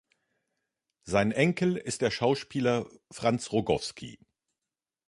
Sein 1.03 1.31
Enkel 1.31 1.77
ist 1.77 2.01
der 2.01 2.09
Schauspieler 2.09 2.89
Franz 3.11 3.51
Rogowski. 3.51 4.17